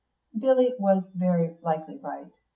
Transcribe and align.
Billy 0.35 0.73
was 0.79 1.03
very 1.13 1.55
likely 1.61 1.97
right. 1.99 2.31